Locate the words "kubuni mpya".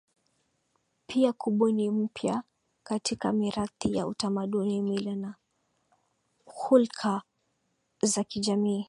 1.33-2.43